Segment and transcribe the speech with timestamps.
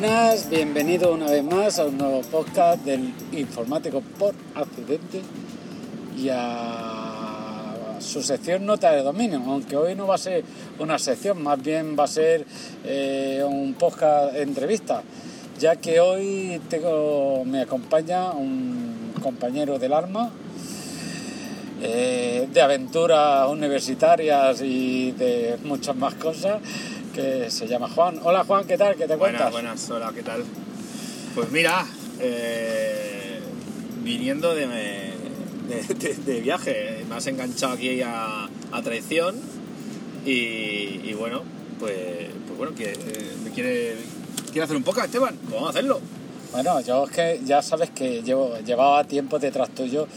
[0.00, 5.20] Buenas, bienvenido una vez más a un nuevo podcast del informático por accidente
[6.16, 10.42] y a su sección nota de dominio, aunque hoy no va a ser
[10.78, 12.46] una sección, más bien va a ser
[12.82, 15.02] eh, un podcast entrevista,
[15.58, 20.30] ya que hoy tengo, me acompaña un compañero del alma,
[21.82, 26.58] eh, de aventuras universitarias y de muchas más cosas,
[27.14, 28.20] que se llama Juan.
[28.22, 28.96] Hola Juan, ¿qué tal?
[28.96, 29.52] ¿Qué te Buenas, cuentas?
[29.52, 30.44] buenas, hola, ¿qué tal?
[31.34, 31.86] Pues mira,
[32.20, 33.40] eh,
[34.02, 39.36] viniendo de, de, de- de viaje, me has enganchado aquí a, a traición
[40.24, 41.42] y, y bueno,
[41.78, 43.96] pues, pues bueno, que eh, me quiere,
[44.52, 46.00] quiere hacer un poco, Esteban, pues vamos a hacerlo.
[46.52, 50.08] Bueno, yo es que ya sabes que llevo, llevaba tiempo detrás tuyo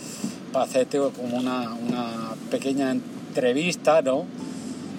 [0.52, 4.26] para hacerte como una, una pequeña entrevista, ¿no?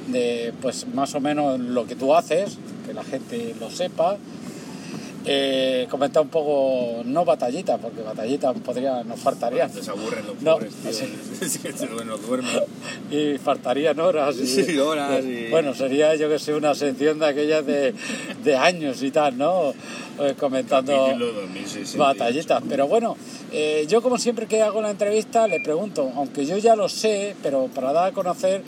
[0.08, 4.16] De pues más o menos lo que tú haces, que la gente lo sepa.
[5.26, 9.72] Eh, comentar un poco, no batallitas, porque batallitas podría, nos faltarían.
[9.72, 10.92] Se aburren los No, pobres, tío.
[10.92, 11.06] sí.
[11.40, 12.50] Sí, se duermen.
[13.10, 14.36] Y faltarían horas.
[14.36, 17.94] Y, Sí, horas y- Bueno, sería yo que sé una sección de aquellas de,
[18.44, 19.72] de años y tal, ¿no?
[20.20, 21.98] Eh, comentando Capítulo 2068.
[21.98, 22.62] batallitas.
[22.68, 23.16] Pero bueno,
[23.50, 27.34] eh, yo como siempre que hago la entrevista le pregunto, aunque yo ya lo sé,
[27.42, 28.62] pero para dar a conocer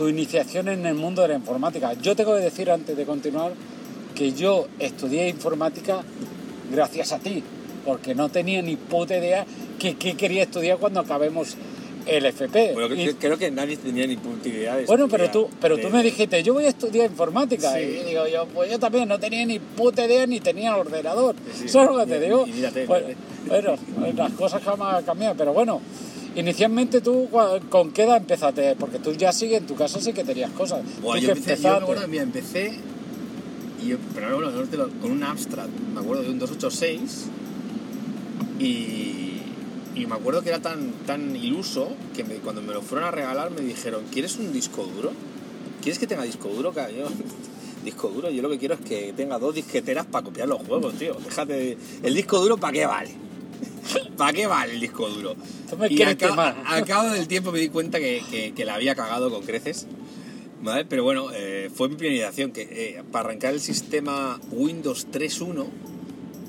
[0.00, 1.92] tu iniciación en el mundo de la informática.
[1.92, 3.52] Yo tengo que decir antes de continuar
[4.14, 6.00] que yo estudié informática
[6.72, 7.42] gracias a ti,
[7.84, 9.44] porque no tenía ni puta idea
[9.78, 11.54] que, que quería estudiar cuando acabemos
[12.06, 12.72] el FP.
[12.72, 15.88] Bueno, Y- creo que nadie tenía ni puta idea de bueno, pero tú, pero tú
[15.88, 17.74] de- me dijiste, yo voy a estudiar informática.
[17.74, 17.80] Sí.
[17.80, 21.34] Y digo yo, pues yo también no tenía ni puta idea ni tenía ordenador.
[21.52, 21.68] Sí, sí.
[21.68, 22.46] ¿Sabes lo que te digo?
[22.46, 23.82] y mírate, Bueno, mírate.
[23.98, 25.82] bueno, las cosas jamás han cambiado, pero bueno.
[26.36, 27.28] Inicialmente tú,
[27.70, 28.76] ¿con qué edad empezaste?
[28.78, 30.82] Porque tú ya sí, en tu casa sí que tenías cosas.
[31.20, 32.78] Tú yo, empecé, yo me acuerdo, mira, empecé,
[33.82, 34.52] y yo, pero bueno,
[35.00, 37.26] con un abstract, me acuerdo de un 286,
[38.58, 39.40] y,
[39.96, 43.10] y me acuerdo que era tan, tan iluso que me- cuando me lo fueron a
[43.10, 45.10] regalar me dijeron, ¿quieres un disco duro?
[45.82, 46.72] ¿Quieres que tenga disco duro?
[46.74, 47.08] Yo,
[47.84, 50.94] disco duro, yo lo que quiero es que tenga dos disqueteras para copiar los juegos,
[50.94, 51.16] tío.
[51.24, 53.10] Déjate de- ¿El disco duro para qué vale?
[54.16, 55.34] ¿Para qué vale el disco duro?
[55.90, 56.16] Y al
[56.84, 59.86] cabo- del tiempo me di cuenta que, que, que la había cagado con creces.
[60.62, 60.84] ¿Vale?
[60.84, 65.64] Pero bueno, eh, fue mi priorización que eh, para arrancar el sistema Windows 3.1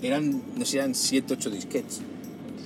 [0.01, 2.01] eran, no sé, eran 7, 8 disquetes.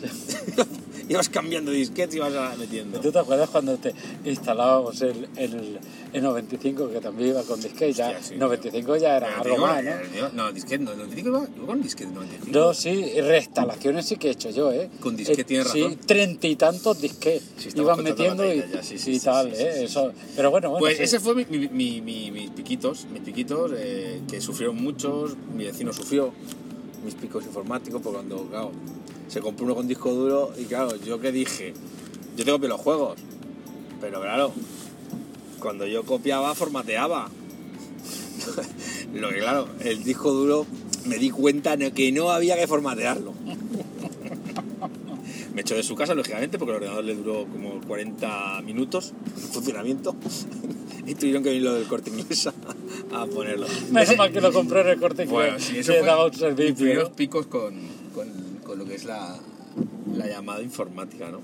[1.09, 2.99] ibas cambiando disquetes y ibas metiendo.
[2.99, 3.93] ¿Tú te acuerdas cuando te
[4.25, 5.79] instalábamos el, el,
[6.13, 7.93] el 95 que también iba con disquete?
[7.93, 9.91] Ya, sí, 95 ya era algo más, ¿no?
[9.91, 12.51] eh, digo, No, disquete, no, 95 iba, iba con disquete 95.
[12.51, 14.89] Yo sí, reinstalaciones sí que he hecho yo, ¿eh?
[14.99, 15.99] Con disquete Eh, tienes Sí, razón.
[16.05, 19.55] treinta y tantos disquetes Sí, iban metiendo y, ya, sí, sí, y sí, tal, sí,
[19.57, 19.73] sí, ¿eh?
[19.79, 20.79] sí, Eso, pero bueno, bueno.
[20.81, 21.03] Pues sí.
[21.03, 25.93] ese fue mi- mi- mi- mis piquitos, mis piquitos, eh, que sufrieron muchos, mi vecino
[25.93, 26.33] sufrió,
[27.05, 28.71] mis picos informáticos, porque cuando, claro,
[29.27, 31.73] se compró uno con disco duro y claro, yo que dije,
[32.35, 33.17] yo tengo que los juegos,
[34.01, 34.51] pero claro,
[35.59, 37.29] cuando yo copiaba, formateaba.
[39.13, 40.65] Lo que claro, el disco duro
[41.05, 43.33] me di cuenta de que no había que formatearlo.
[45.53, 49.41] Me echó de su casa, lógicamente, porque el ordenador le duró como 40 minutos en
[49.53, 50.13] funcionamiento.
[51.11, 52.53] y tuvieron que venir lo del corte inglés a,
[53.21, 53.67] a ponerlo.
[53.91, 55.31] Menos Ese- mal que lo compré en el corte inglés.
[55.33, 56.75] Bueno, sí, eso que fue daba un mis servicio.
[56.75, 57.75] primeros picos con,
[58.13, 58.27] con,
[58.63, 59.37] con lo que es la,
[60.15, 61.41] la llamada informática, ¿no?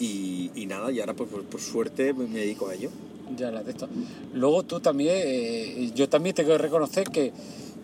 [0.00, 2.90] Y, y nada, y ahora pues, por, por suerte me me dedico a ello.
[3.38, 3.88] Ya la de esto.
[4.34, 7.32] Luego tú también, eh, yo también tengo que reconocer que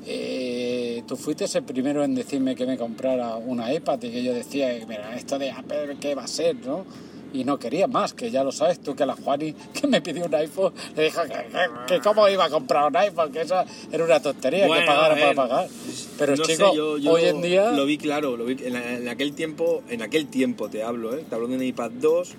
[0.06, 4.34] eh, tú fuiste el primero en decirme que me comprara una iPad y que yo
[4.34, 6.56] decía, mira, esto de Apple, ¿qué va a ser?
[6.56, 6.84] ¿no?
[7.32, 10.24] Y no quería más, que ya lo sabes tú, que la Juani que me pidió
[10.26, 13.54] un iPhone, le dijo que, que, que cómo iba a comprar un iPhone, que eso
[13.92, 15.68] era una tontería, Bueno, que pagara para pagar.
[16.18, 17.70] Pero No sé, chico, yo- yo hoy en día...
[17.70, 21.24] Lo vi claro, lo vi, en, en aquel tiempo, en aquel tiempo te hablo, ¿eh?
[21.28, 22.34] Te hablo de un iPad 2,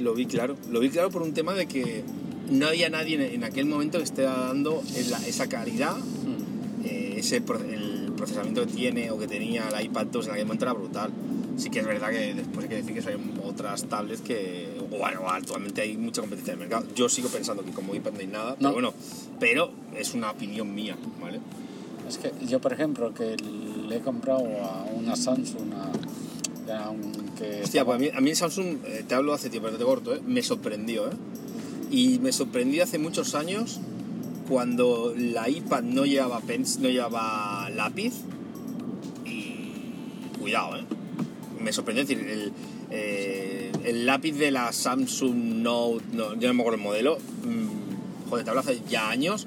[0.00, 0.56] lo vi claro.
[0.70, 2.02] Lo vi claro por un tema de que
[2.50, 6.84] no había nadie en, en aquel momento que esté dando esa- calidad Mm.
[6.86, 10.64] eh, ese el procesamiento que tiene o que tenía el iPad 2 en aquel momento
[10.64, 11.10] era brutal.
[11.56, 15.28] Sí que es verdad que después hay que decir que hay otras tablets que, bueno,
[15.28, 16.86] actualmente hay mucha competencia en el mercado.
[16.94, 18.56] Yo sigo pensando que como iPad no hay nada, No.
[18.58, 18.94] pero bueno,
[19.38, 21.40] pero es una opinión mía, ¿vale?
[22.08, 23.36] Es que yo, por ejemplo, que
[23.88, 27.62] le he comprado a una Samsung, a, a un que...
[27.62, 30.14] Hostia, pues a mí, a mí Samsung, eh, te hablo hace tiempo, no te corto,
[30.14, 30.20] ¿eh?
[30.26, 31.12] me sorprendió, ¿eh?
[31.90, 33.80] Y me sorprendió hace muchos años
[34.48, 38.12] cuando la iPad no llevaba pens, no llevaba lápiz
[39.24, 39.70] y
[40.40, 40.84] cuidado, ¿eh?
[41.64, 42.52] Me sorprendió, es decir, el,
[42.90, 48.28] eh, el lápiz de la Samsung Note, no, yo no me acuerdo el modelo, mm,
[48.30, 49.46] joder, te hablo hace ya años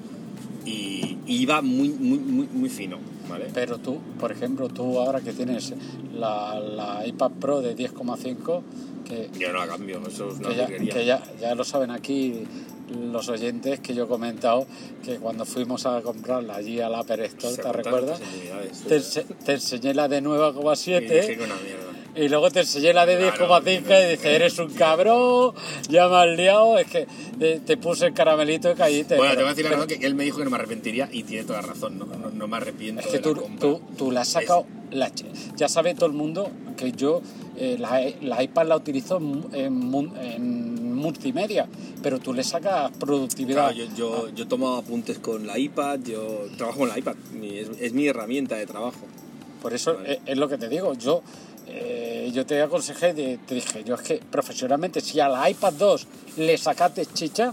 [0.66, 2.98] y, y iba muy, muy, muy, muy fino.
[3.28, 3.46] ¿vale?
[3.52, 5.74] Pero tú, por ejemplo, tú ahora que tienes
[6.14, 8.62] la, la iPad Pro de 10,5,
[9.06, 11.90] que, Yo no la cambio, eso es una que, ya, que ya, ya lo saben
[11.90, 12.44] aquí
[13.12, 14.66] los oyentes, que yo he comentado
[15.04, 18.18] que cuando fuimos a comprarla allí a la Apple Store, ¿te recuerdas?
[18.88, 21.87] Te, ense- te enseñé la de dije 9,7 que una mierda.
[22.18, 25.52] Y luego te enseñé la de Claro, 10,5 y dices, no, eres un cabrón,
[25.88, 27.06] ya me has liado, es que
[27.38, 29.16] te, te puse el caramelito y caíste.
[29.16, 31.08] Bueno, te voy a decir la razón que él me dijo que no me arrepentiría
[31.12, 33.40] y tiene toda la razón, no, no, no me arrepiento Es que de tú, la
[33.42, 33.60] compra.
[33.60, 35.10] tú, tú la has sacado, la
[35.56, 37.20] ya sabe todo el mundo que yo
[37.56, 41.68] eh, la, la iPad la utilizo en, mu- en mu- en multimedia,
[42.02, 43.72] pero tú le sacas productividad.
[43.72, 47.68] Claro, yo, yo, yo tomo apuntes con la iPad, yo trabajo con la iPad, es,
[47.80, 48.98] es mi herramienta de trabajo.
[49.62, 50.12] Por eso Vale.
[50.14, 50.94] es, es lo que te digo.
[50.94, 51.22] Yo,
[51.68, 55.72] eh, yo te aconsejé, te, te dije, yo es que profesionalmente, si a la iPad
[55.74, 56.06] 2
[56.38, 57.52] le sacaste chicha,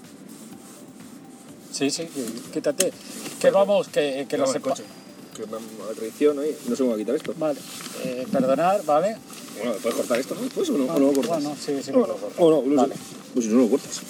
[1.72, 2.08] sí, sí,
[2.54, 2.92] quítate.
[3.40, 4.74] Que vamos, que, que lo sepa.
[4.76, 7.34] Que me a la traición ahí, no sé cómo quitar esto.
[7.38, 7.60] Vale,
[8.06, 9.18] eh, perdonar, ¿vale?
[9.58, 10.36] Bueno, ¿puedes cortar esto?
[10.36, 10.48] ¿no?
[10.50, 10.86] ¿Puedes o no?
[10.86, 11.28] ¿O no lo cortas?
[11.44, 12.44] bueno, sí, sí, No, lo no, puedo cortar.
[12.44, 12.76] o no, no sé.
[12.90, 12.96] Vale.
[13.34, 14.02] Pues si no lo cortas.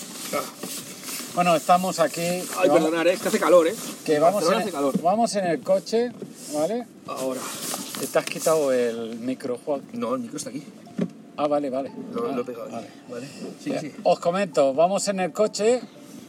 [1.34, 2.22] Bueno, estamos aquí.
[2.22, 3.76] Ay, vamos- perdonar, eh, es que hace calor, ¿eh?
[4.06, 5.02] que vamos en, hace calor.
[5.02, 6.12] vamos en el coche,
[6.54, 6.86] ¿vale?
[7.08, 7.42] Ahora.
[8.06, 9.82] Que Te has quitado el micro, Juan.
[9.94, 10.62] No, el micro está aquí.
[11.38, 11.92] Ah, vale, vale.
[12.14, 12.74] Lo, Ah, lo he pegado aquí.
[12.76, 12.88] vale.
[13.10, 13.28] Vale.
[13.64, 13.92] Sí, sí.
[14.04, 15.82] Os comento, vamos en el coche,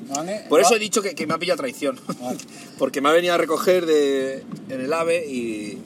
[0.08, 0.46] ¿vale?
[0.48, 1.98] Por eso he dicho que, que me ha pillado traición.
[2.78, 5.78] Porque me ha venido a recoger de, en el AVE y,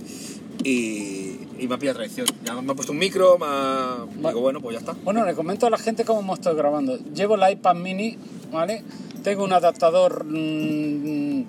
[0.62, 2.26] y, y me ha pillado traición.
[2.44, 4.06] Ya me ha puesto un micro, me ha...
[4.28, 4.92] Digo, bueno, pues ya está.
[5.02, 6.96] Bueno, le comento a la gente cómo me estoy grabando.
[7.14, 8.16] Llevo la iPad mini,
[8.52, 8.84] ¿vale?
[9.24, 11.44] Tengo un adaptador mm,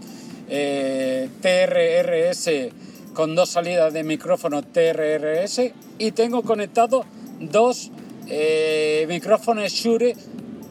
[0.50, 5.62] eh, TRRS con dos salidas de micrófono TRRS
[5.98, 7.06] y tengo conectado
[7.40, 7.92] dos
[8.28, 10.16] eh, micrófonos Shure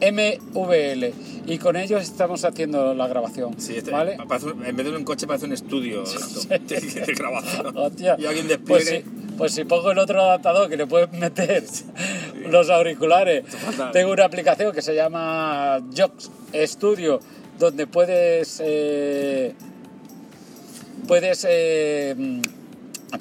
[0.01, 1.13] MVL
[1.45, 3.59] y con ellos estamos haciendo la grabación.
[3.59, 4.17] Sí, este- ¿vale?
[4.27, 6.59] parece en vez de un coche parece un estudio de,
[7.05, 7.77] de grabación.
[7.77, 9.03] Hostia, Y alguien pues, despliegue...
[9.05, 11.63] si, pues si pongo el otro adaptador que le puedes meter
[12.49, 13.43] los auriculares,
[13.93, 16.29] tengo una aplicación que se llama Jox
[16.65, 17.19] Studio
[17.59, 19.53] donde puedes eh,
[21.11, 22.15] puedes eh,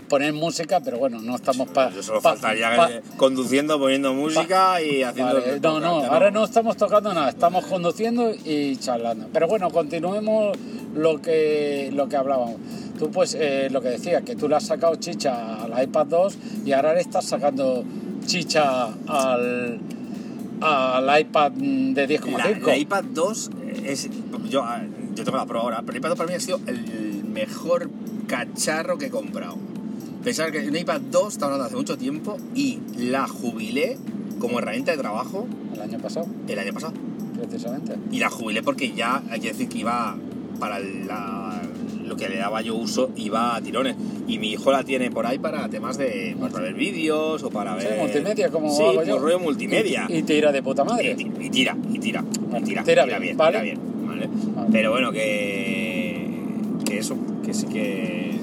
[0.09, 1.91] poner música, pero bueno, no estamos para...
[1.91, 5.35] Yo solo faltaría conduciendo, poniendo música y haciendo...
[5.35, 9.27] Vale, no, no, ahora no estamos tocando nada, estamos conduciendo y charlando.
[9.33, 10.57] Pero bueno, continuemos
[10.95, 12.59] lo que, lo que hablábamos.
[12.97, 16.39] Tú pues eh, lo que decía, que tú le has sacado chicha al iPad 2
[16.67, 17.83] y ahora le estás sacando
[18.25, 19.81] chicha al,
[20.61, 22.67] al iPad de La, 10,5.
[22.67, 23.51] la iPad 2
[23.85, 24.09] es...
[24.49, 24.65] Yo,
[25.15, 27.91] yo tengo la Pro ahora, pero la iPad 2 para mí ha sido el mejor
[28.27, 29.57] cacharro que he comprado.
[30.25, 33.97] Pensar que una iPad 2 estaba hablando hace mucho tiempo y la jubilé
[34.39, 36.93] como herramienta de trabajo El año pasado, el año pasado.
[37.39, 37.95] precisamente.
[38.13, 40.17] Y la jubilé porque ya hay que decir que iba
[40.59, 41.63] para la-
[42.05, 43.97] lo que le daba yo uso, iba a tirones.
[44.27, 47.51] Y mi hijo la tiene por ahí para temas de pues, para ver vídeos o
[47.51, 47.99] para Sí, ver.
[47.99, 49.19] multimedia, como sí, hago yo.
[49.19, 50.07] rollo multimedia.
[50.09, 51.17] Y, y tira de puta madre.
[51.17, 53.53] Y, y tira, y tira, y tira, tira tira bien, bien, ¿vale?
[53.53, 54.29] tira bien, ¿vale?
[54.73, 56.29] Pero bueno, que,
[56.85, 58.39] que eso, que sí que...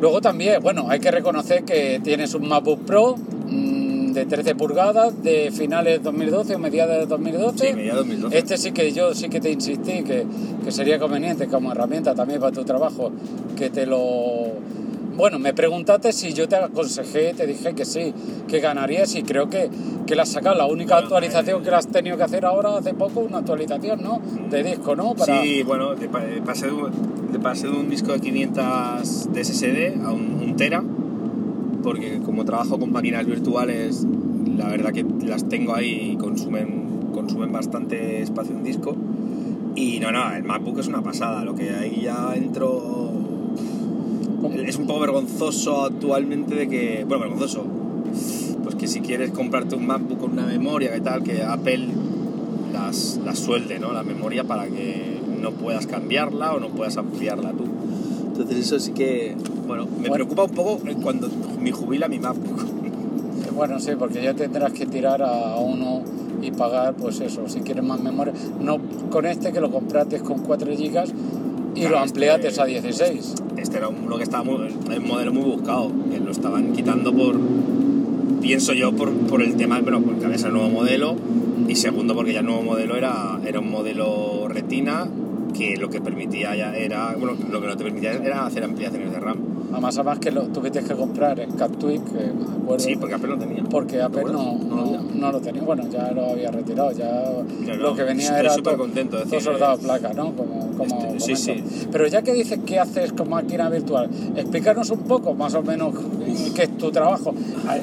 [0.00, 5.22] Luego también, bueno, hay que reconocer que tienes un MacBook Pro mm, de 13 pulgadas
[5.22, 7.68] de finales de 2012 o mediados de 2012.
[7.68, 8.38] Sí, media 2012.
[8.38, 10.26] Este sí que yo sí que te insistí que,
[10.64, 13.12] que sería conveniente como herramienta también para tu trabajo
[13.56, 14.52] que te lo...
[15.16, 18.14] Bueno, me preguntaste si yo te aconsejé, te dije que sí,
[18.48, 19.68] que ganarías y creo que,
[20.06, 20.56] que la has sacado.
[20.56, 23.38] La única Bueno, actualización eh, que la has tenido que hacer ahora hace poco, una
[23.38, 24.20] actualización, ¿no?
[24.50, 25.14] De disco, ¿no?
[25.14, 25.42] Para...
[25.42, 26.92] Sí, bueno, de, pa- de pasé, de, un-
[27.32, 30.82] de pasé de un disco de 500 de SSD a un, un tera,
[31.82, 34.06] porque como trabajo con máquinas virtuales,
[34.56, 38.96] la verdad que las tengo ahí y consumen, consumen bastante espacio en disco.
[39.74, 43.10] Y no, no, el MacBook es una pasada, lo que ahí ya entro...
[44.66, 47.04] Es un poco vergonzoso actualmente de que...
[47.06, 47.64] Bueno, vergonzoso.
[48.62, 51.88] Pues que si quieres comprarte un MacBook con una memoria, que tal, que Apple
[52.72, 53.92] las, las suelde, ¿no?
[53.92, 57.64] La memoria para que no puedas cambiarla o no puedas ampliarla tú.
[58.28, 60.14] Entonces eso sí que, bueno, me Bueno.
[60.14, 61.28] preocupa un poco cuando
[61.60, 62.64] me jubila mi MacBook.
[63.54, 66.00] Bueno, sí, porque ya tendrás que tirar a uno
[66.40, 68.32] y pagar, pues eso, si quieres más memoria.
[68.60, 68.78] No
[69.10, 71.12] con este que lo compraste con 4 gigas
[71.74, 73.34] y Claro, lo ampliaste este- a 16.
[73.62, 77.38] Este era uno que estaba muy, un modelo muy buscado, que lo estaban quitando por,
[78.40, 81.14] pienso yo, por, por el tema, bueno, porque había el nuevo modelo
[81.68, 85.08] y segundo porque ya el nuevo modelo era, era un modelo retina
[85.56, 89.12] que lo que permitía ya era, bueno, lo que no te permitía era hacer ampliaciones
[89.12, 89.51] de RAM.
[89.72, 92.78] Además, además que lo tuviste que comprar en CapTweak, que me acuerdo.
[92.78, 93.64] Sí, porque Apple no tenía.
[93.64, 95.00] porque Apple ¿Te no, no, lo había.
[95.14, 95.62] no lo tenía.
[95.62, 96.92] Bueno, ya lo había retirado.
[96.92, 97.44] Ya
[97.76, 100.32] lo no, que venía era súper todo, contento de todo soldado placa, ¿no?
[100.34, 101.64] Como, como Este, sí, sí.
[101.90, 105.94] Pero ya que dices que haces con máquina virtual, explícanos un poco, más o menos,
[106.54, 107.34] qué es tu trabajo,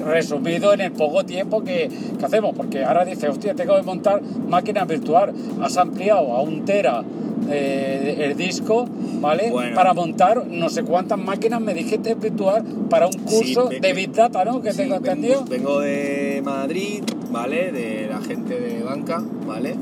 [0.05, 2.55] resumido en el poco tiempo que, que hacemos.
[2.55, 5.33] Porque ahora dices, hostia, tengo que montar máquina virtual.
[5.61, 7.03] Has ampliado a un tera
[7.49, 8.87] eh, el disco,
[9.21, 9.49] ¿vale?
[9.51, 9.75] Bueno.
[9.75, 14.11] Para montar no sé cuántas máquinas me dijiste virtual para un curso ve- de Big
[14.11, 14.61] Data, ¿no?
[14.61, 15.45] Que Sí, tengo entendido.
[15.45, 17.71] Vengo de Madrid, ¿vale?
[17.71, 19.75] De la gente de banca, ¿vale?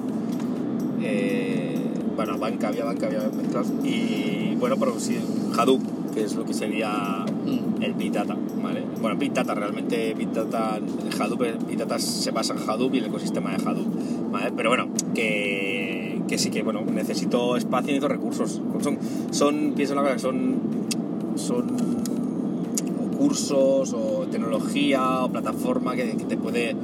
[1.01, 1.75] Eh,
[2.15, 3.71] bueno, banca, había banca, había mezclados.
[3.83, 5.17] Y bueno, pero sí,
[5.57, 5.81] Hadoop,
[6.13, 7.83] que es lo que sería Mm.
[7.83, 8.81] el Big Data, ¿vale?
[9.01, 10.79] Bueno, Big Data, realmente Big Data,
[11.19, 14.51] Hadoop, Big Data se basa en Hadoop y el ecosistema de Hadoop, ¿vale?
[14.55, 15.76] Pero bueno, que,
[16.27, 18.61] que sí que, bueno, necesito espacio necesito recursos.
[18.81, 18.97] Son,
[19.31, 20.55] son pienso una cosa, son,
[21.35, 21.65] son
[22.99, 26.75] o cursos o tecnología o plataforma que, que te puede,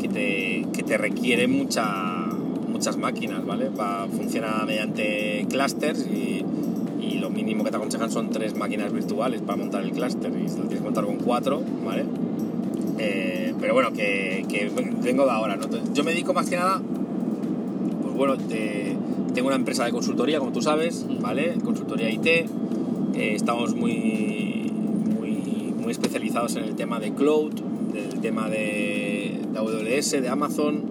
[0.00, 2.26] que te, que te requiere mucha,
[2.68, 3.68] muchas máquinas, ¿vale?
[3.70, 6.44] Va, funciona mediante clusters y,
[7.00, 10.48] y lo mínimo que te aconsejan son tres máquinas virtuales para montar el clúster y
[10.48, 12.04] lo tienes que montar con cuatro, ¿vale?
[12.98, 14.70] Eh, pero bueno, que, que
[15.02, 15.66] vengo de ahora, ¿no?
[15.94, 16.80] Yo me dedico más que nada,
[18.18, 18.94] bueno, te-
[19.34, 21.54] tengo una empresa de consultoría, como tú sabes, ¿vale?
[21.64, 22.46] Consultoría IT, eh,
[23.34, 24.70] estamos muy,
[25.18, 27.52] muy, muy especializados en el tema de cloud,
[27.92, 30.82] del tema de, de AWS, de Amazon,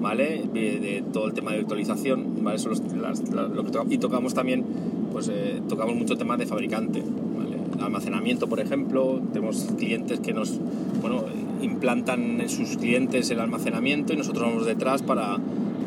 [0.00, 0.42] ¿vale?
[0.52, 2.58] De, de todo el tema de virtualización, ¿vale?
[2.58, 4.64] Son los- las- lo que to- y tocamos también,
[5.12, 7.02] pues eh, tocamos mucho temas de fabricante,
[7.36, 7.58] ¿vale?
[7.84, 10.58] Almacenamiento, por ejemplo, tenemos clientes que nos,
[11.02, 11.24] bueno,
[11.60, 15.36] implantan en sus clientes el almacenamiento y nosotros vamos detrás para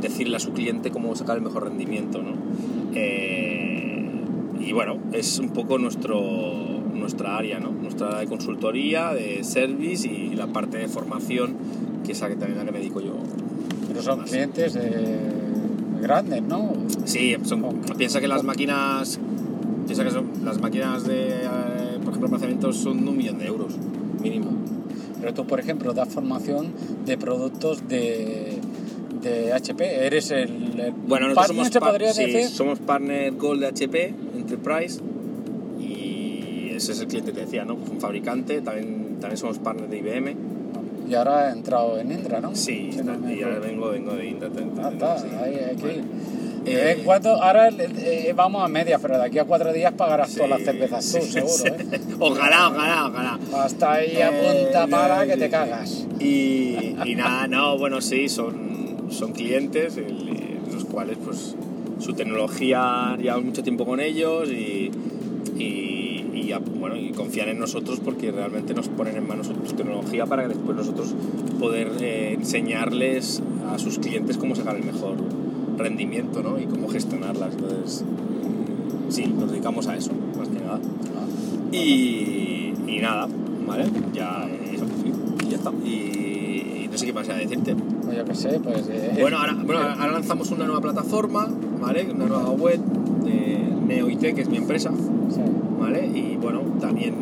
[0.04, 2.34] decirle a su cliente cómo sacar el mejor rendimiento, ¿no?
[2.94, 4.06] Eh,
[4.60, 6.22] y bueno, es un poco nuestro,
[6.94, 7.72] nuestra área, ¿no?
[7.72, 11.56] Nuestra área de consultoría, de service y la parte de formación,
[12.06, 13.14] que es a que también a la que me dedico yo.
[13.88, 14.30] Pero son Más.
[14.30, 15.20] clientes eh,
[16.02, 16.74] grandes, ¿no?
[17.06, 17.64] Sí, son-
[17.98, 19.20] piensa que las máquinas,
[19.86, 21.48] piensa que son, las máquinas de, eh,
[22.02, 23.74] por ejemplo, almacenamiento son un millón de euros,
[24.22, 24.52] mínimo.
[25.20, 26.68] Pero tú, por ejemplo, das formación
[27.06, 28.53] de productos de,
[29.24, 30.06] de HP.
[30.06, 30.40] Eres el,
[30.80, 32.50] el Bueno, nosotros partner, somos, se podría sí, decir.
[32.50, 35.02] somos partner Gold de HP, Enterprise,
[35.80, 37.76] y ese es el cliente que te decía, ¿no?
[37.76, 40.36] Pues un fabricante, también, también somos partner de IBM.
[41.10, 42.56] Y ahora he entrado en Indra, ¿no?
[42.56, 44.66] Sí, no y ahora vengo, vengo de Internet.
[44.82, 46.02] Ah, está, ahí, aquí.
[46.64, 50.30] De Eh, cuando, ahora eh, vamos a media, pero de aquí a cuatro días pagarás
[50.30, 51.68] Sí, todas las cervezas tú, sí, seguro, sí.
[51.68, 52.00] ¿eh?
[52.20, 53.40] Ojalá, ojalá, ojalá.
[53.66, 55.52] Hasta ahí a Eh, para que sí, te sí.
[55.52, 56.08] cagas.
[56.22, 58.73] Y, y nada, no, bueno, sí, son,
[59.14, 61.56] son clientes, el- los cuales pues
[62.00, 64.92] su tecnología llevamos mucho tiempo con ellos y,
[65.58, 70.26] y, y bueno, y confían en nosotros porque realmente nos ponen en manos su tecnología
[70.26, 71.14] para que después nosotros
[71.60, 73.42] poder eh, enseñarles
[73.72, 75.16] a sus clientes cómo sacar el mejor
[75.78, 76.60] rendimiento ¿no?
[76.60, 77.54] y cómo gestionarlas.
[77.54, 78.04] Entonces,
[79.10, 80.80] sí, nos dedicamos a eso, más que nada.
[81.72, 83.28] Y, y nada,
[83.66, 83.86] ¿vale?
[84.14, 85.12] Ya, eso, sí,
[85.48, 85.72] y ya está.
[85.86, 86.43] Y
[86.94, 87.76] no sé qué más a decirte.
[87.76, 88.88] Pues yo qué sé, pues...
[88.90, 91.48] eh, Bueno ahora, bueno, ahora lanzamos una nueva plataforma,
[91.82, 92.08] ¿vale?
[92.12, 92.80] Una nueva web
[93.26, 94.92] de NeoIT, que es mi empresa,
[95.30, 95.42] sí.
[95.80, 96.06] ¿vale?
[96.08, 97.14] Y bueno, también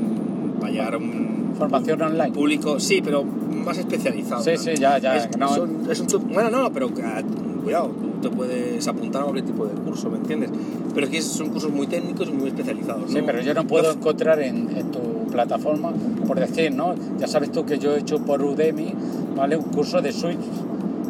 [0.62, 2.32] va a llegar a un Formación online.
[2.32, 4.42] público, sí, pero más especializado.
[4.44, 4.58] Sí, ¿no?
[4.58, 7.22] sí, ya, ya, Es, no- son- es un bueno, no, pero ah,
[7.64, 7.90] cuidado,
[8.22, 10.50] tú te puedes apuntar a cualquier tipo de curso, ¿me entiendes?
[10.96, 13.12] Pero es que son cursos muy técnicos y muy especializados.
[13.12, 13.26] Sí, ¿no?
[13.26, 15.00] pero yo no puedo encontrar en, en tu
[15.32, 15.92] plataforma,
[16.28, 16.94] por decir, ¿no?
[17.20, 18.94] Ya sabes tú que yo he hecho por Udemy,
[19.36, 19.56] ¿vale?
[19.58, 20.38] Un curso de Switch,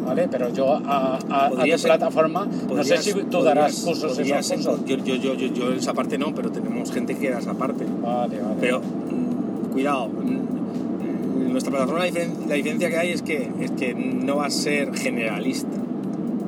[0.06, 0.28] ¿vale?
[0.30, 0.78] Pero yo a,
[1.18, 4.84] a- a tu Podrías- plataforma, no sé si tú darás podrías- cursos en esos cursos.
[4.86, 7.84] Yo, yo, yo, yo, yo esa parte no, pero tenemos gente que da esa parte.
[8.02, 8.56] Vale, vale.
[8.60, 13.50] Pero mm, cuidado, mm, en nuestra plataforma la, diferen- la diferencia que hay es que,
[13.60, 15.68] es que no va a ser generalista,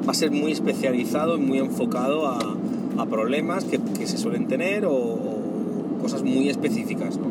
[0.07, 2.39] va a ser muy especializado y muy enfocado a,
[2.99, 7.17] a problemas que, que se suelen tener o, o cosas muy específicas.
[7.19, 7.25] ¿no?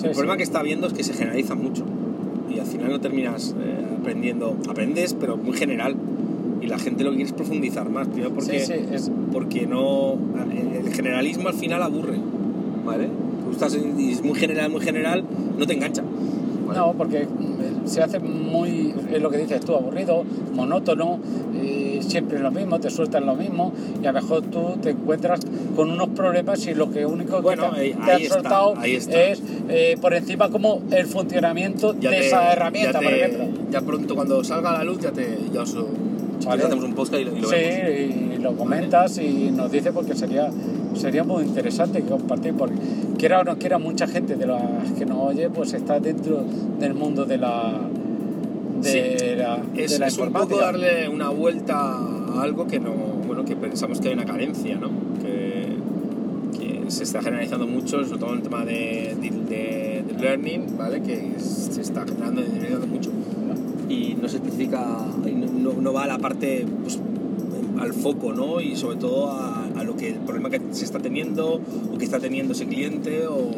[0.00, 0.38] Sí, El problema sí.
[0.38, 1.84] que está viendo es que se generaliza mucho
[2.48, 5.94] y al final no terminas eh, aprendiendo, aprendes pero muy general
[6.60, 10.14] y la gente lo que quiere es profundizar más, primero porque, Sí, es, porque no,
[10.50, 12.18] el el generalismo al final aburre,
[12.84, 13.08] ¿vale?
[13.44, 15.24] Tú estás y es muy general, muy general,
[15.58, 16.02] no te engancha.
[16.66, 16.78] ¿vale?
[16.78, 21.18] No, porque mm, se hace muy, es lo que dices tú, aburrido, monótono,
[21.54, 21.79] eh,
[22.10, 25.40] siempre lo mismo, te sueltan lo mismo y a lo mejor tú te encuentras
[25.76, 28.74] con unos problemas y lo que único Bueno, que te, ahí- te han está, soltado
[28.84, 29.08] es
[29.68, 33.44] eh, por encima como el funcionamiento Ya de te- esa herramienta, ya te- por ejemplo.
[33.70, 35.76] Ya pronto cuando salga a la luz ya te ya os,
[36.44, 36.64] Vale.
[36.64, 38.36] hacemos un podcast y lo, y lo Sí, vemos.
[38.38, 40.50] y lo comentas y nos dice porque sería
[40.94, 42.74] sería muy interesante compartir, porque
[43.16, 46.42] quiera o no quiera, mucha gente de las que nos oye, pues está dentro
[46.80, 47.74] del mundo de la.
[48.82, 49.36] De Sí.
[49.36, 52.92] la, Es, de la es un poco darle una vuelta a algo que no,
[53.26, 54.88] bueno, que pensamos que hay una carencia, ¿no?
[55.22, 55.76] Que,
[56.58, 60.76] que se está generalizando mucho, sobre todo en el tema de, de, de- de learning,
[60.78, 61.02] ¿vale?
[61.02, 63.10] Que se está generando y generando mucho.
[63.88, 64.86] Y no se especifica,
[65.80, 66.98] no, va a la parte, pues,
[67.78, 68.60] al foco, ¿no?
[68.60, 71.60] Y sobre todo a, a lo que el problema que se está teniendo
[71.92, 73.50] o que está teniendo ese cliente o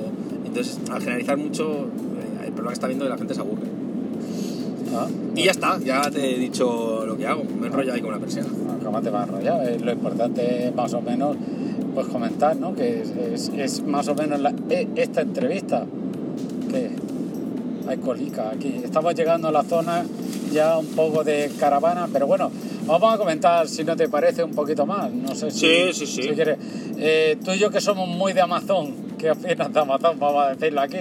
[0.46, 3.40] entonces al generalizar mucho eh, el problema que está viendo es que la gente se
[3.40, 3.66] aburre.
[4.94, 7.42] Ah, Y ya está, ya te he dicho lo que hago.
[7.44, 8.48] Me enrollo ahí con una persiana.
[8.52, 9.68] bueno, ¿Cómo te vas a enrollar?
[9.68, 11.36] Eh, Lo importante es más o menos
[11.94, 12.74] pues comentar, ¿no?
[12.74, 15.84] Que es, es- es más o menos la- e- esta entrevista.
[16.70, 16.90] Que
[17.88, 18.80] hay colica aquí.
[18.84, 20.04] Estamos llegando a la zona
[20.52, 22.50] ya un poco de caravana, pero bueno,
[22.86, 25.10] vamos a comentar si no te parece un poquito más.
[25.12, 26.22] No sé si, Sí, sí, sí.
[26.22, 26.58] si quieres.
[26.98, 30.18] Eh, tú y yo que somos muy de Amazon, ¿qué opinas de Amazon?
[30.18, 30.98] Vamos a decirlo aquí.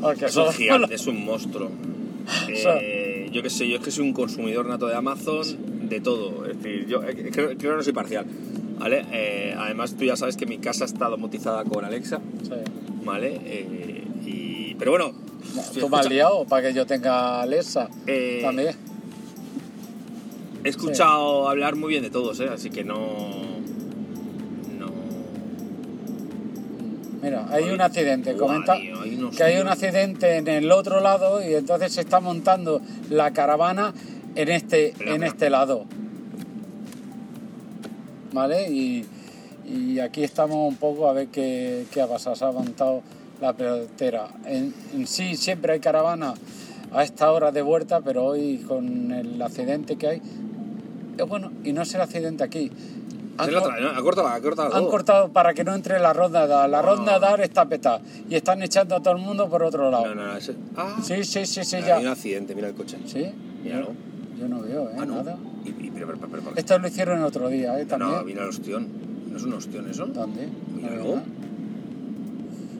[0.00, 1.68] Porque Es un gigante, es un monstruo.
[2.48, 3.03] Eh,
[3.34, 6.46] yo qué sé, yo es que soy un consumidor nato de Amazon, de todo.
[6.46, 8.24] Es decir, yo eh, creo, creo que no soy parcial.
[8.78, 9.04] ¿Vale?
[9.12, 12.20] Eh, además, tú ya sabes que mi casa está domotizada con Alexa.
[12.42, 12.50] Sí.
[13.04, 13.40] ¿Vale?
[13.44, 15.12] Eh, y, pero bueno.
[15.12, 18.76] Tú me has escucha, liado para que yo tenga Alexa eh, también.
[20.62, 22.48] He escuchado hablar muy bien de todos, ¿eh?
[22.52, 22.84] Así que.
[22.84, 23.53] No.
[27.24, 28.34] Mira, hay Ay, un accidente.
[28.34, 33.30] Comenta que hay un accidente en el otro lado y entonces se está montando la
[33.32, 33.94] caravana
[34.34, 35.86] en este, en este lado.
[38.34, 38.70] ¿Vale?
[38.70, 39.06] Y,
[39.66, 42.36] y aquí estamos un poco a ver qué, qué ha pasado.
[42.36, 43.00] Se ha montado
[43.40, 44.28] la pelotera.
[44.44, 46.34] En, en sí siempre hay caravana
[46.92, 50.22] a esta hora de vuelta, pero hoy con el accidente que hay...
[51.26, 52.70] Bueno, y no es el accidente aquí.
[53.38, 54.88] Han ¿no?
[54.90, 56.68] Cortado para que no entre la ronda DAR.
[56.70, 60.06] La ronda DAR está petada y están echando a todo el mundo por otro lado.
[60.06, 60.36] No, no, no.
[60.36, 62.12] ese- Ah, Sí, sí, sí, sí, Mira, Hay un ya.
[62.12, 62.98] accidente, mira el coche.
[63.06, 63.26] Sí,
[63.62, 63.88] Míralo.
[64.38, 64.94] yo no veo, ¿eh?
[64.98, 65.16] Ah, no.
[65.16, 65.36] Nada.
[65.64, 67.84] Y, y- pero, pero, pero, pero- Esto lo hicieron el otro día, ¿eh?
[67.84, 68.26] No, También.
[68.26, 68.88] mira el ostión.
[69.30, 70.06] ¿No es un ostión eso?
[70.06, 70.48] ¿Dónde?
[70.76, 71.22] Míralo.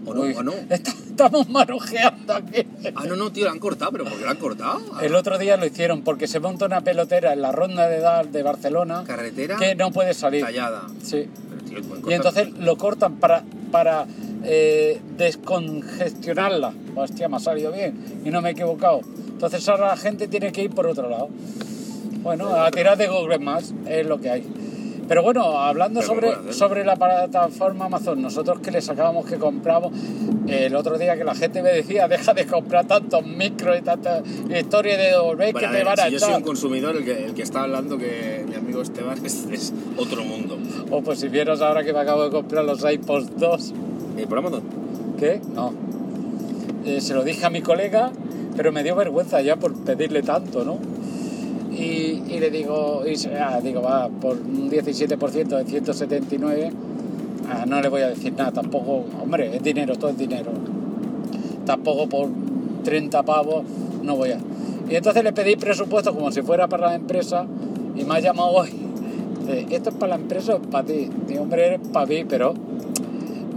[0.06, 0.20] ¿O no?
[0.22, 0.52] Uy, ¿O no?
[0.70, 2.66] Estamos marujeando aquí.
[2.94, 4.80] Ah, no, no, tío, la han cortado, pero ¿por qué la han cortado?
[5.00, 8.28] El otro día lo hicieron porque se monta una pelotera en la ronda de DAR
[8.28, 10.44] de Barcelona Carretera que no puede salir.
[10.44, 10.82] tallada.
[11.02, 11.28] Sí.
[11.68, 14.06] Tío, Y entonces lo cortan para, para
[14.44, 16.72] eh, descongestionarla.
[16.96, 19.00] Hostia, me ha salido bien y no me he equivocado.
[19.28, 21.28] Entonces ahora la gente tiene que ir por otro lado.
[22.22, 24.46] Bueno, a tirar de Google Maps es lo que hay.
[25.06, 26.58] Pero bueno, hablando Pero sobre, ¿cómo puede hacer?
[26.58, 29.92] sobre la plataforma Amazon, nosotros que le sacábamos que compramos,
[30.46, 34.22] el otro día que la gente me decía, deja de comprar tantos micros y tantas
[34.48, 37.24] historias de devolver Bueno, que te van a si yo soy un consumidor, el que,
[37.26, 40.58] el que está hablando, que mi amigo Esteban, es, es otro mundo.
[40.90, 43.74] O pues si vieras ahora que me acabo de comprar los iPods 2,
[44.16, 44.62] Eh, ¿Por Amazon?
[45.18, 45.40] ¿Qué?
[45.54, 45.72] No.
[46.86, 48.12] Eh, se lo dije a mi colega,
[48.56, 50.78] pero me dio vergüenza ya por pedirle tanto, ¿no?
[51.76, 56.70] Y, y le digo, y ah, digo, va, por un 17% de 179,
[57.50, 60.52] ah, no le voy a decir nada, tampoco, hombre, es dinero, todo es dinero.
[61.66, 62.28] Tampoco por
[62.84, 63.64] 30 pavos
[64.02, 64.38] no voy a.
[64.88, 67.46] Y entonces le pedí presupuesto como si fuera para la empresa
[67.96, 68.70] y me ha llamado hoy.
[69.40, 71.10] Dice, ¿esto es para la empresa o para ti?
[71.26, 72.54] Digo, hombre, eres para mí, pero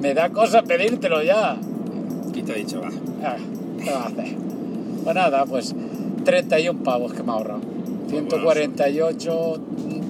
[0.01, 1.57] me da cosa pedírtelo ya.
[2.33, 2.81] ¿Quién te ha dicho?
[2.81, 2.89] Va.
[3.23, 3.35] Ah,
[3.83, 4.35] ¿Qué vas a hacer?
[5.03, 5.75] Pues nada, pues
[6.23, 7.76] 31 pavos que me ha ahorrado.
[8.09, 9.59] 148,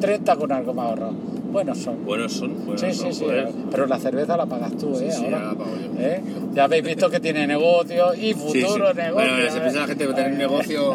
[0.02, 1.14] 30 con algo ha ahorrado.
[1.52, 2.06] Buenos son.
[2.06, 2.66] Buenos son.
[2.66, 3.24] Buenos Sí, sí, sí.
[3.24, 3.50] joder.
[3.72, 5.10] Pero la cerveza la pagas tú, ¿eh?
[5.10, 5.38] Sí, sí, Ahora.
[5.40, 6.00] ya la pago yo.
[6.02, 6.22] ¿Eh?
[6.54, 9.14] Ya habéis visto que tiene negocio y futuro negocio.
[9.14, 9.62] Bueno, se ¿eh?
[9.62, 10.94] piensa la gente que un negocio.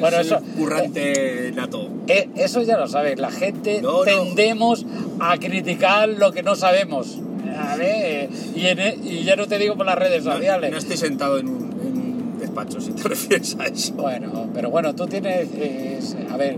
[0.00, 1.88] Bueno, soy eso- currante nato.
[2.06, 4.02] Eh, Eso ya lo sabes, la gente No, no.
[4.04, 4.86] tendemos
[5.20, 7.18] a criticar lo que no sabemos.
[7.58, 10.70] A ver, y, en e- y ya no te digo por las redes No, sociales.
[10.72, 11.73] no estoy sentado en un
[12.54, 13.94] despacho, si te refieres a eso.
[13.94, 15.98] Bueno, pero bueno, tú tienes, eh,
[16.30, 16.56] a ver,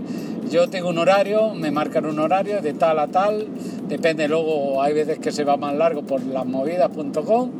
[0.49, 3.47] yo tengo un horario, me marcan un horario de tal a tal,
[3.87, 7.51] depende luego, hay veces que se va más largo por lasmovidas.com,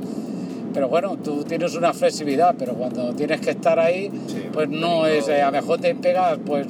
[0.74, 5.08] pero bueno, tú tienes una flexibilidad, pero cuando tienes que estar ahí, Sí, pues no
[5.08, 6.68] es, eh, a lo mejor te pegas pues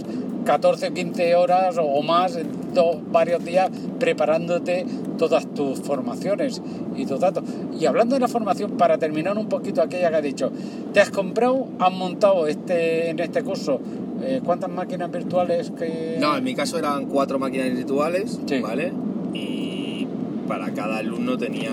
[0.47, 4.85] 14, 15 horas o, o más, en do- varios días preparándote
[5.17, 6.61] todas tus formaciones
[6.95, 7.43] y tus datos.
[7.79, 10.51] Y hablando de la formación, para terminar un poquito aquella que has dicho,
[10.93, 13.79] te has comprado, has montado este, en este curso,
[14.23, 16.17] eh, ¿cuántas máquinas virtuales que...?
[16.19, 18.59] No, en mi caso eran cuatro máquinas rituales, Sí.
[18.61, 18.93] ¿vale?
[19.33, 20.07] Y
[20.47, 21.71] para cada alumno tenía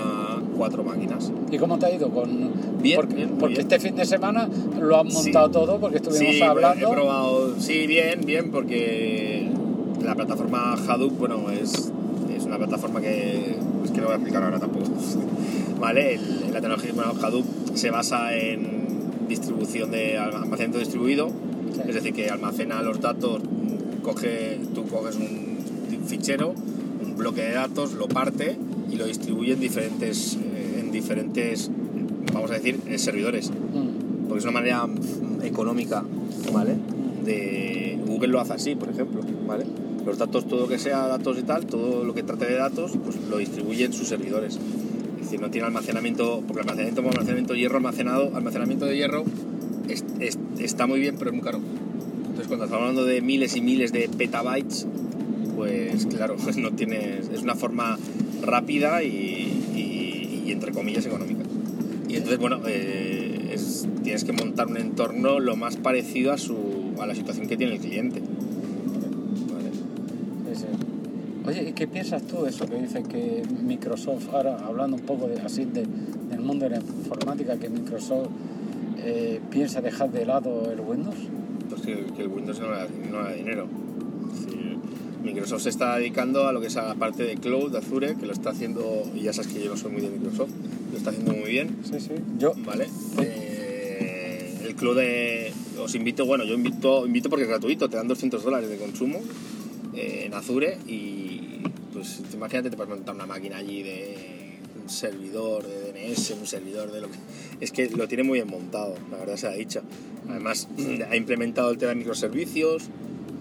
[0.55, 1.31] cuatro máquinas.
[1.51, 2.09] ¿Y cómo te ha ido?
[2.09, 2.51] Con...
[2.81, 3.61] Bien, porque, bien, porque bien.
[3.67, 4.47] este fin de semana
[4.79, 5.13] lo Sí.
[5.13, 6.87] montado todo porque estuvimos sí, hablando.
[6.87, 9.49] he probado, sí, bien, bien, porque
[10.03, 11.91] la plataforma Hadoop, bueno, es,
[12.35, 14.85] es una plataforma que, pues, que no voy a explicar ahora tampoco.
[15.79, 16.15] ¿Vale?
[16.15, 18.85] El- la tecnología bueno, Hadoop se basa en
[19.27, 21.29] distribución de almacenamiento distribuido,
[21.73, 21.81] Sí.
[21.89, 23.41] es decir, que almacena los datos,
[24.01, 25.57] coge, tú coges un
[26.07, 26.53] fichero,
[27.03, 28.55] un bloque de datos, lo parte
[28.95, 31.69] y lo distribuye en diferentes, eh, en diferentes
[32.33, 34.27] vamos a decir, eh, servidores Mm.
[34.27, 34.87] porque es una manera
[35.43, 36.03] económica,
[36.53, 36.75] ¿vale?
[37.23, 39.65] De Google lo hace así, por ejemplo, ¿vale?
[40.05, 42.91] Los datos, todo lo que sea datos y tal, todo lo que trate de datos,
[43.03, 44.57] pues lo distribuye en sus servidores.
[45.19, 49.23] Es decir, no tiene almacenamiento, porque almacenamiento, almacenamiento de hierro almacenado, almacenamiento de hierro
[49.89, 51.59] es- es- está muy bien, pero es muy caro.
[52.19, 54.85] Entonces, cuando estamos hablando de miles y miles de petabytes,
[55.55, 57.97] pues claro, no tienes, es una forma
[58.45, 59.07] rápida y,
[59.75, 61.43] y- y, entre comillas económica.
[62.07, 66.93] Y entonces, bueno, eh, es- tienes que montar un entorno lo más parecido a, su,
[66.99, 68.21] a la situación que tiene el cliente.
[69.53, 69.69] ¿vale?
[70.55, 70.67] Sí, sí.
[71.47, 75.27] Oye, ¿y qué piensas tú de eso que dice que Microsoft, ahora hablando un poco
[75.27, 75.85] de, así de-
[76.29, 78.27] del mundo de la informática, que Microsoft
[78.97, 81.15] eh, piensa dejar de lado el Windows?
[81.69, 83.67] Pues que, que el Windows no da, no da dinero.
[85.25, 88.15] Microsoft se está dedicando a lo que es a la parte de cloud, de Azure,
[88.15, 90.51] que lo está haciendo, y ya sabes que yo no soy muy de Microsoft,
[90.91, 91.77] lo está haciendo muy bien.
[91.83, 92.11] Sí, sí.
[92.37, 92.87] Yo, ¿vale?
[93.21, 95.51] Eh, el club de...
[95.79, 99.19] Os invito, bueno, yo invito, invito porque es gratuito, te dan 200 dólares de consumo
[99.93, 101.61] eh, en Azure y
[101.91, 106.91] pues imagínate, te puedes montar una máquina allí de un servidor de DNS, un servidor
[106.91, 107.17] de lo que...
[107.59, 109.81] Es que lo tiene muy bien montado, la verdad se ha dicho.
[110.29, 110.67] Además,
[111.09, 112.89] ha implementado el tema de microservicios,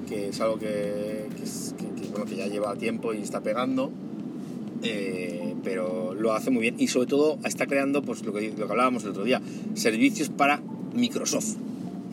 [0.06, 3.90] que es algo que, que es- que- bueno, que ya lleva tiempo y está pegando.
[4.82, 8.66] Eh, pero lo hace muy bien y sobre todo está creando pues lo que, lo
[8.66, 9.40] que hablábamos el otro día
[9.72, 10.60] servicios para
[10.94, 11.54] Microsoft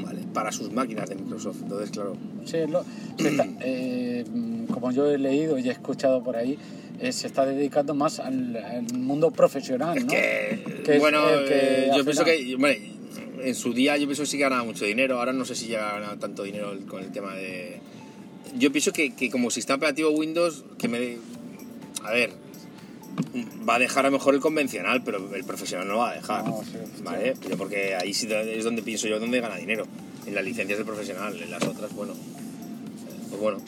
[0.02, 0.22] ¿vale?
[0.34, 2.14] para sus máquinas de Microsoft entonces claro
[2.46, 2.86] sí, lo-
[3.18, 4.24] está- eh,
[4.74, 6.58] como yo he leído y he escuchado por ahí,
[7.02, 10.12] eh, se está dedicando más al, al mundo profesional, es ¿no?
[10.14, 12.82] que, Que es bueno que eh, yo pienso que hombre,
[13.44, 16.00] en su día yo pienso que sí ganaba mucho dinero ahora no sé si ya
[16.00, 17.80] gana tanto dinero con el tema de
[18.58, 21.18] yo pienso que, que como sistema operativo Windows que me
[22.04, 22.32] a ver
[23.68, 26.16] va a dejar a lo mejor el convencional pero el profesional no lo va a
[26.16, 27.04] dejar No, sí, sí.
[27.04, 27.34] ¿vale?
[27.42, 29.86] Pero porque ahí sí es donde pienso yo donde gana dinero,
[30.26, 32.14] en las licencias del profesional, en las otras, bueno,
[33.30, 33.60] pues bueno,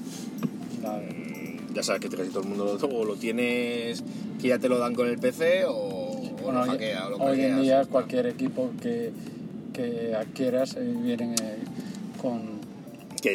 [0.82, 4.04] mm, ya sabes que casi todo el mundo lo, o lo tienes
[4.42, 7.18] que ya te lo dan con el PC o, o Bueno, lo hackea, o lo
[7.18, 9.12] hoy en día cualquier equipo que,
[9.74, 11.58] que adquieras eh, vienen eh,
[12.22, 12.62] con,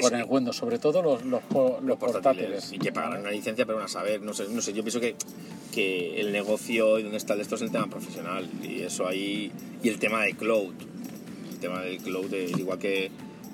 [0.01, 2.73] con el Windows, sobre todo los, los, po- los portátiles.
[2.73, 5.15] y que pagarán una licencia pero a saber no sé no sé yo pienso que,
[5.75, 9.51] que el negocio y dónde está esto es el tema profesional y eso ahí
[9.83, 10.73] y el tema de cloud
[11.51, 13.11] el tema del cloud es igual que,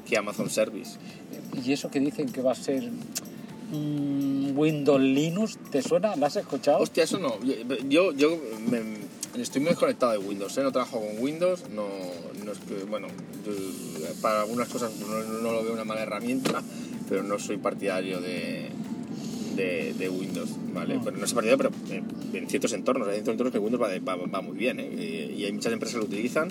[0.09, 0.99] que Amazon Service
[1.65, 2.83] Y eso que dicen que va a ser
[3.73, 6.15] mm, Windows Linux, ¿te suena?
[6.17, 6.79] ¿Lo has escuchado?
[6.79, 7.37] Hostia, eso no.
[7.89, 8.37] Yo, yo
[8.71, 9.05] me-
[9.43, 10.63] estoy muy desconectado de Windows, ¿eh?
[10.63, 11.87] no trabajo con Windows, no,
[12.45, 13.09] no es que, bueno,
[14.23, 15.07] para algunas cosas no,
[15.41, 16.63] no lo veo una mala herramienta,
[17.09, 18.69] pero no soy partidario de,
[19.57, 20.99] de, de Windows, ¿vale?
[20.99, 21.05] Mm.
[21.05, 24.17] Pero no soy partidario, pero en, en ciertos entornos, hay ciertos entornos que Windows va,
[24.17, 25.33] va- va muy bien, ¿eh?
[25.37, 26.49] Y, hay muchas empresas que lo utilizan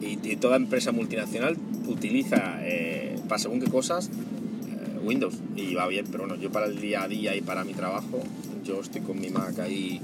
[0.00, 1.56] y, y toda empresa multinacional
[1.88, 6.66] utiliza eh, para según qué cosas eh, Windows y va bien, pero bueno, yo para
[6.66, 8.22] el día a día y para mi trabajo,
[8.64, 10.00] yo estoy con mi Mac ahí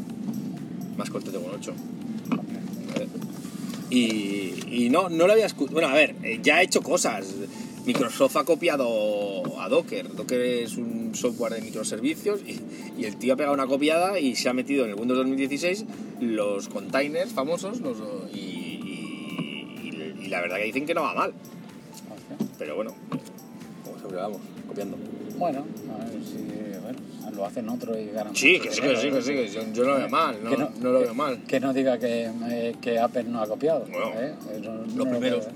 [0.99, 1.73] más contento con 8.
[3.91, 5.75] Y, y no, no lo había escuchado.
[5.75, 7.27] Bueno, a ver, eh, ya ha hecho cosas.
[7.87, 10.13] Microsoft ha copiado a Docker.
[10.15, 12.59] Docker es un software de microservicios y,
[13.01, 15.85] y el tío ha pegado una copiada y se ha metido en el Windows 2016
[16.21, 17.99] los containers famosos los,
[18.35, 21.33] y, y- y la verdad que dicen que no va mal.
[22.59, 22.93] Pero bueno,
[23.85, 24.97] como siempre vamos, copiando.
[25.39, 26.39] Bueno, a ver si
[26.83, 26.99] bueno,
[27.35, 28.35] lo hacen otros y ganan.
[28.35, 29.13] Sí, que sí, que dinero, sí, ¿eh?
[29.13, 31.43] que sí, que yo, yo no lo veo mal, no, Que no lo veo mal.
[31.47, 33.87] Que no diga que, eh, que Apple no ha copiado.
[33.91, 34.35] Bueno, ¿eh?
[34.63, 35.47] No los lo primeros.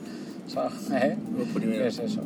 [0.47, 0.71] o sea,
[1.03, 1.17] ¿eh?
[1.39, 1.87] Los primeros.
[1.87, 2.23] Es eso.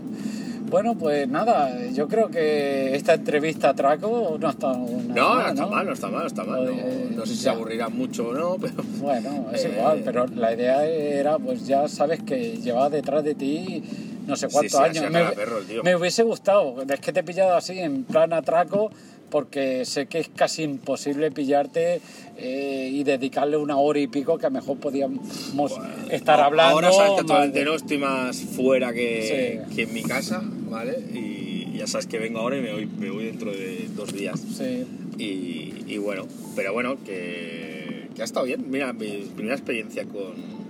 [0.70, 5.48] Bueno, pues nada, yo creo que esta entrevista a Traco no está No, no mal,
[5.52, 7.16] está mal, no está mal, no está mal.
[7.16, 10.54] No, sé si se aburrirá mucho o no, pero Bueno, es Eh, igual, pero la
[10.54, 13.82] idea era, pues ya sabes que llevaba detrás de ti
[14.26, 15.34] no sé cuántos sí, años.
[15.34, 18.90] perro me hubiese gustado, es que te he pillado así en plan atraco,
[19.30, 22.00] porque sé que es casi imposible pillarte
[22.36, 25.72] eh, y dedicarle una hora y pico que a lo mejor podíamos
[26.10, 26.74] estar hablando.
[26.74, 29.74] Ahora actualmente de- no estoy más fuera que, Sí.
[29.74, 30.98] que en mi casa, ¿vale?
[31.12, 34.40] Y ya sabes que vengo ahora y me voy, me voy dentro de dos días.
[34.40, 34.84] Sí,
[35.18, 38.64] Y, y bueno, pero bueno, que, que ha estado bien.
[38.70, 40.63] Mira, mi primera experiencia con,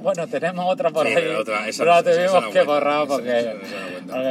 [0.00, 1.22] Bueno, tenemos otra por Sí, ahí.
[1.22, 3.56] pero otra, esa pero no- la esa tuvimos que borrar porque,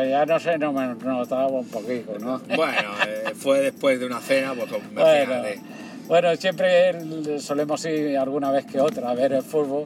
[0.10, 2.39] ya no sé, no me notaba un poquito, ¿no?
[2.56, 5.60] Bueno, eh, fue después de una cena, pues Bueno, imagínate.
[6.08, 9.86] Bueno, siempre solemos ir alguna vez que otra a ver el fútbol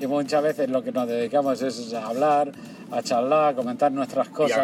[0.00, 2.50] y muchas veces lo que nos dedicamos es a hablar,
[2.90, 4.58] a charlar, a comentar nuestras cosas.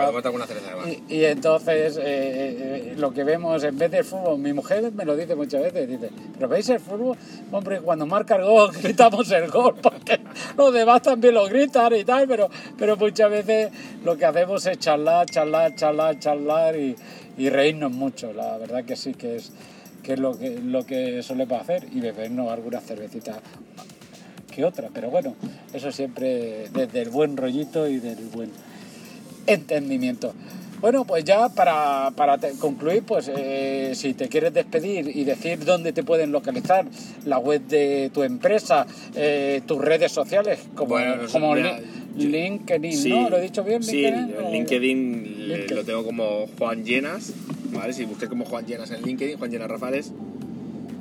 [1.09, 5.05] Y, y, entonces eh, eh, lo que vemos en vez del fútbol, mi mujer me
[5.05, 7.17] lo dice muchas veces, dice, pero veis el fútbol,
[7.51, 10.21] hombre, cuando marca el gol gritamos el gol, porque
[10.57, 13.73] los demás también lo gritan y tal, pero, pero muchas veces
[14.05, 16.95] lo que hacemos es charlar, charlar, charlar, charlar y,
[17.37, 19.53] y reírnos mucho, la verdad que sí que es
[20.03, 23.37] que es lo que, lo que solemos hacer y bebernos algunas cervecitas
[24.53, 25.35] que otra, pero bueno,
[25.75, 28.51] eso siempre desde el buen rollito y del buen
[29.47, 30.33] entendimiento.
[30.83, 35.93] Bueno, pues ya para, para concluir, pues eh, si te quieres despedir y decir dónde
[35.93, 36.87] te pueden localizar,
[37.25, 38.85] la web de tu empresa,
[39.15, 40.97] eh, tus redes sociales, como,
[41.31, 41.55] como
[42.17, 43.31] LinkedIn, ¿no?
[43.31, 43.81] ¿Lo he dicho bien?
[43.85, 44.05] Sí,
[44.51, 47.33] LinkedIn, lo tengo como Juan Llenas,
[47.73, 47.93] ¿vale?
[47.93, 50.13] Si busqué como Juan Llenas en LinkedIn, Juan Llenas Rafales,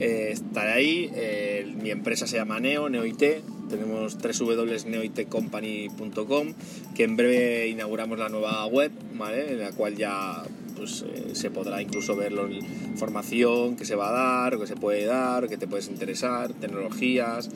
[0.02, 1.12] eh, estaré ahí.
[1.14, 3.44] Eh, mi empresa se llama Neo, NeoIT.
[3.70, 6.54] Tenemos www.neoitcompany.com,
[6.96, 8.92] que en breve inauguramos la nueva web.
[9.34, 10.42] En la cual ya
[10.76, 14.66] pues, eh, se podrá incluso ver la información que se va a dar, o que
[14.66, 17.52] se puede dar, que te puedes interesar, tecnologías.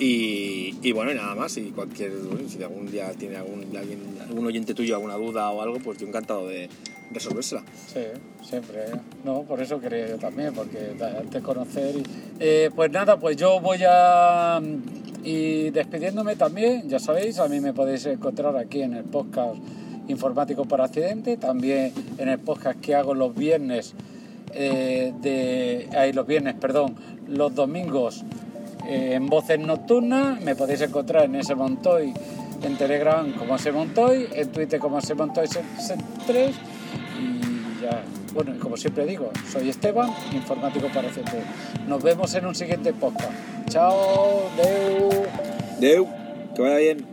[0.00, 2.12] Y, bueno, y nada más, y cualquier,
[2.46, 3.66] si algún día tiene algún,
[4.22, 6.68] algún oyente tuyo alguna duda o algo, pues yo encantado de,
[7.10, 7.62] resolvérsela.
[7.92, 8.00] Sí,
[8.42, 8.80] siempre.
[8.80, 9.00] ¿eh?
[9.24, 10.94] No, por eso quería yo también, porque
[11.30, 11.96] de conocer.
[11.96, 12.02] Y,
[12.38, 14.60] eh, pues nada, pues yo voy a.
[15.24, 19.56] Y despidiéndome también, ya sabéis, a mí me podéis encontrar aquí en el podcast
[20.06, 23.94] Informático por Accidente, también en el podcast que hago los viernes,
[24.54, 26.94] eh, de, ahí los viernes, perdón,
[27.26, 28.24] los domingos
[28.88, 32.14] en Voces Nocturnas, me podéis encontrar en ese Montoy
[32.62, 35.46] en Telegram como se Montoy, en Twitter como se Montoy
[36.26, 36.56] 3
[37.20, 38.02] y ya,
[38.34, 41.86] bueno, como siempre digo, soy Esteban, informático para CT.
[41.86, 43.32] Nos vemos en un siguiente podcast.
[43.68, 45.26] Chao, Deu.
[45.80, 46.08] Deu,
[46.54, 47.06] que vaya bien.